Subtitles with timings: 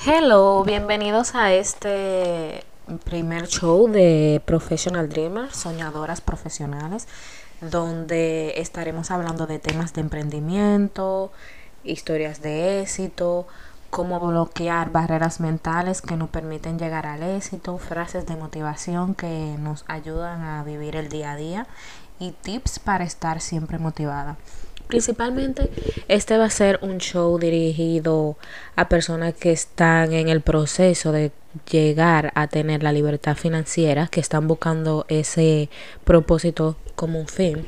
[0.00, 2.64] Hello, bienvenidos a este
[3.04, 7.06] primer show de Professional Dreamers, soñadoras profesionales,
[7.60, 11.30] donde estaremos hablando de temas de emprendimiento,
[11.84, 13.46] historias de éxito,
[13.90, 19.84] cómo bloquear barreras mentales que nos permiten llegar al éxito, frases de motivación que nos
[19.86, 21.66] ayudan a vivir el día a día
[22.18, 24.36] y tips para estar siempre motivada.
[24.88, 25.70] Principalmente
[26.08, 28.36] este va a ser un show dirigido
[28.76, 31.32] a personas que están en el proceso de
[31.70, 35.70] llegar a tener la libertad financiera, que están buscando ese
[36.04, 37.66] propósito como un fin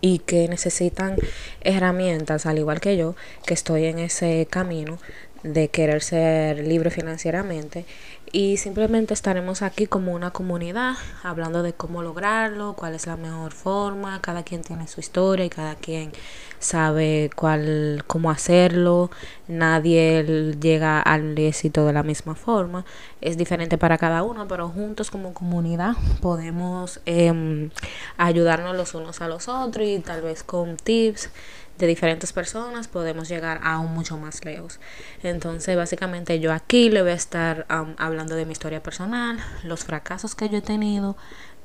[0.00, 1.16] y que necesitan
[1.60, 4.98] herramientas, al igual que yo, que estoy en ese camino
[5.42, 7.84] de querer ser libre financieramente
[8.32, 13.52] y simplemente estaremos aquí como una comunidad hablando de cómo lograrlo, cuál es la mejor
[13.52, 16.12] forma, cada quien tiene su historia y cada quien
[16.58, 19.10] sabe cuál cómo hacerlo,
[19.46, 22.84] nadie llega al éxito de la misma forma,
[23.20, 27.70] es diferente para cada uno, pero juntos como comunidad podemos eh,
[28.16, 31.30] ayudarnos los unos a los otros y tal vez con tips
[31.78, 34.80] de diferentes personas podemos llegar aún mucho más lejos.
[35.22, 40.34] Entonces, básicamente yo aquí le voy a estar hablando de mi historia personal, los fracasos
[40.34, 41.16] que yo he tenido,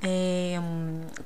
[0.04, 0.60] eh,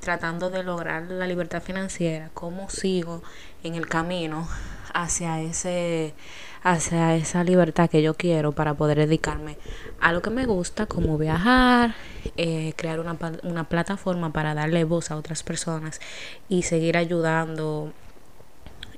[0.00, 3.22] tratando de lograr la libertad financiera, cómo sigo
[3.62, 4.48] en el camino
[4.94, 6.14] hacia ese
[6.62, 9.56] hacia esa libertad que yo quiero para poder dedicarme
[10.00, 11.94] a lo que me gusta, como viajar,
[12.36, 16.00] eh, crear una, una plataforma para darle voz a otras personas
[16.48, 17.92] y seguir ayudando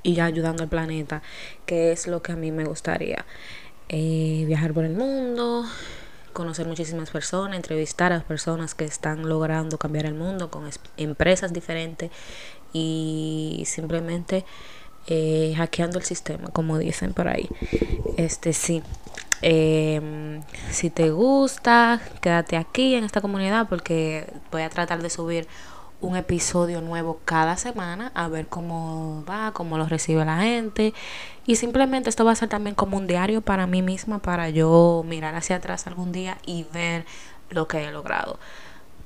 [0.02, 1.22] y ayudando al planeta,
[1.66, 3.24] que es lo que a mí me gustaría.
[3.88, 5.64] Eh, viajar por el mundo,
[6.32, 12.10] conocer muchísimas personas, entrevistar a personas que están logrando cambiar el mundo con empresas diferentes
[12.72, 14.44] y simplemente
[15.06, 17.48] eh, hackeando el sistema, como dicen por ahí.
[18.16, 18.82] Este sí.
[19.42, 25.48] Em, si te gusta, quédate aquí en esta comunidad porque voy a tratar de subir
[26.00, 30.94] un episodio nuevo cada semana a ver cómo va, cómo lo recibe la gente.
[31.46, 35.04] Y simplemente esto va a ser también como un diario para mí misma, para yo
[35.06, 37.04] mirar hacia atrás algún día y ver
[37.50, 38.38] lo que he logrado.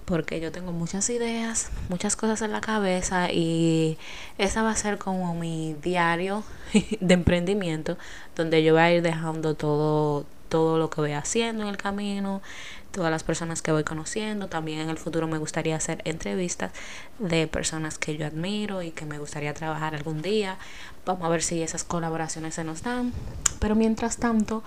[0.05, 3.97] Porque yo tengo muchas ideas, muchas cosas en la cabeza y
[4.37, 6.43] esa va a ser como mi diario
[7.01, 7.97] de emprendimiento,
[8.37, 12.43] donde yo voy a ir dejando todo, todo lo que voy haciendo en el camino,
[12.93, 14.49] todas las personas que voy conociendo.
[14.49, 16.73] También en el futuro me gustaría hacer entrevistas
[17.19, 20.57] de personas que yo admiro y que me gustaría trabajar algún día.
[21.05, 23.13] Vamos a ver si esas colaboraciones se nos dan.
[23.59, 24.63] Pero mientras tanto,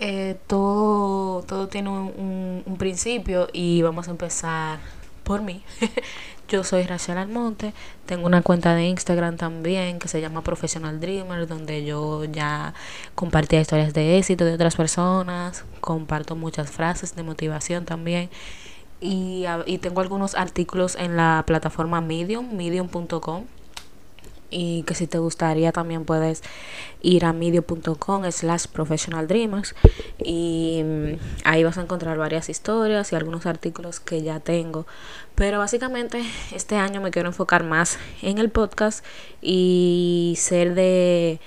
[0.00, 4.78] eh, todo, todo tiene un, un principio y vamos a empezar
[5.24, 5.62] por mí.
[6.48, 7.72] Yo soy Rachel Almonte,
[8.04, 12.74] tengo una cuenta de Instagram también que se llama Professional Dreamer, donde yo ya
[13.14, 18.28] compartía historias de éxito de otras personas, comparto muchas frases de motivación también.
[19.00, 23.44] Y, y tengo algunos artículos en la plataforma Medium, medium.com
[24.50, 26.42] y que si te gustaría también puedes
[27.02, 29.74] ir a medio.com slash professional dreamers
[30.18, 31.12] y mm,
[31.44, 34.86] ahí vas a encontrar varias historias y algunos artículos que ya tengo.
[35.34, 36.22] Pero básicamente
[36.52, 39.04] este año me quiero enfocar más en el podcast
[39.42, 41.40] y ser de,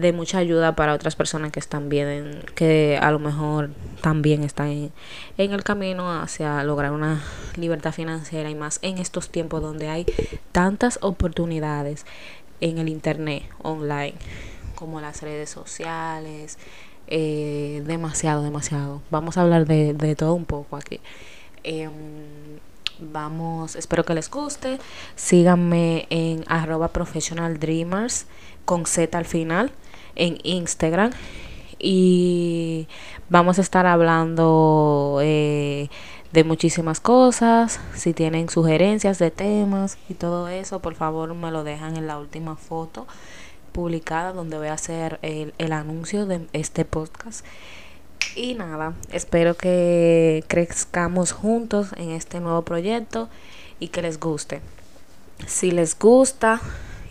[0.00, 4.68] de mucha ayuda para otras personas que están bien, que a lo mejor también están
[4.68, 4.92] en,
[5.38, 7.22] en el camino hacia lograr una
[7.56, 10.06] libertad financiera y más en estos tiempos donde hay
[10.52, 12.06] tantas oportunidades
[12.60, 14.14] en el internet online,
[14.74, 16.58] como las redes sociales,
[17.06, 19.02] eh, demasiado, demasiado.
[19.10, 21.00] Vamos a hablar de, de todo un poco aquí.
[21.64, 21.90] Em,
[23.00, 24.78] vamos, espero que les guste.
[25.16, 28.26] Síganme en arroba professional dreamers
[28.64, 29.72] con Z al final
[30.20, 31.10] en Instagram.
[31.78, 32.86] Y
[33.30, 35.88] vamos a estar hablando eh,
[36.32, 37.80] de muchísimas cosas.
[37.94, 42.18] Si tienen sugerencias de temas y todo eso, por favor me lo dejan en la
[42.18, 43.06] última foto
[43.72, 47.44] publicada donde voy a hacer el, el anuncio de este podcast.
[48.36, 53.28] Y nada, espero que crezcamos juntos en este nuevo proyecto
[53.78, 54.60] y que les guste.
[55.46, 56.60] Si les gusta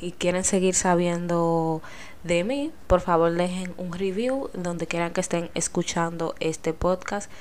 [0.02, 1.82] y quieren seguir sabiendo
[2.24, 7.32] de mí, por favor dejen un review donde quieran que estén escuchando este podcast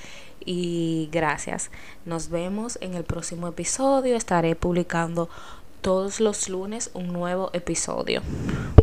[0.45, 1.71] y gracias.
[2.05, 4.17] Nos vemos en el próximo episodio.
[4.17, 5.29] Estaré publicando
[5.81, 8.23] todos los lunes un nuevo episodio.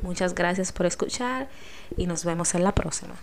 [0.01, 1.49] Muchas gracias por escuchar
[1.97, 3.15] y nos vemos en la próxima.